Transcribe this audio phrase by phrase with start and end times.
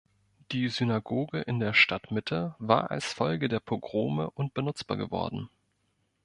[0.51, 5.47] Die Synagoge in der Stadtmitte war als Folge der Pogrome unbenutzbar geworden.